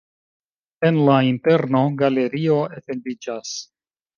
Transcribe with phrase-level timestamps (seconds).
[0.89, 3.57] En la interno galerio etendiĝas.